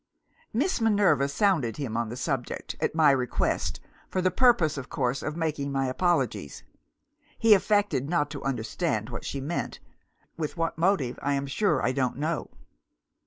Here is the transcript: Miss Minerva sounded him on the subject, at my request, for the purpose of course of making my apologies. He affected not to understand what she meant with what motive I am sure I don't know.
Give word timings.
Miss 0.51 0.81
Minerva 0.81 1.27
sounded 1.27 1.77
him 1.77 1.95
on 1.95 2.09
the 2.09 2.17
subject, 2.17 2.75
at 2.81 2.95
my 2.95 3.11
request, 3.11 3.79
for 4.09 4.19
the 4.19 4.31
purpose 4.31 4.75
of 4.75 4.89
course 4.89 5.21
of 5.21 5.37
making 5.37 5.71
my 5.71 5.85
apologies. 5.85 6.63
He 7.37 7.53
affected 7.53 8.09
not 8.09 8.31
to 8.31 8.43
understand 8.43 9.11
what 9.11 9.25
she 9.25 9.39
meant 9.39 9.79
with 10.39 10.57
what 10.57 10.75
motive 10.75 11.19
I 11.21 11.33
am 11.35 11.45
sure 11.45 11.83
I 11.85 11.91
don't 11.91 12.17
know. 12.17 12.49